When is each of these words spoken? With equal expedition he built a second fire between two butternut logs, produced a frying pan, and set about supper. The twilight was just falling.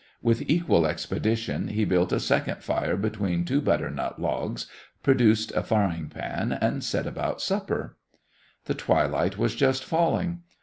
With 0.23 0.49
equal 0.49 0.87
expedition 0.87 1.67
he 1.67 1.85
built 1.85 2.11
a 2.11 2.19
second 2.19 2.63
fire 2.63 2.95
between 2.97 3.45
two 3.45 3.61
butternut 3.61 4.19
logs, 4.19 4.65
produced 5.03 5.51
a 5.51 5.61
frying 5.61 6.09
pan, 6.09 6.51
and 6.53 6.83
set 6.83 7.05
about 7.05 7.39
supper. 7.39 7.97
The 8.65 8.73
twilight 8.73 9.37
was 9.37 9.53
just 9.53 9.83
falling. 9.85 10.41